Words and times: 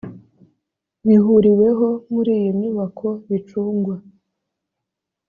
bihuriweho 1.07 1.87
muri 2.13 2.31
iyo 2.39 2.51
nyubako 2.59 3.07
bicungwa 3.29 3.95